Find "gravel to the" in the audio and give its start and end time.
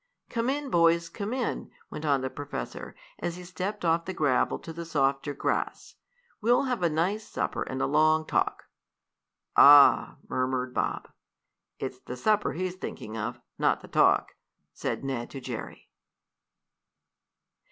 4.15-4.83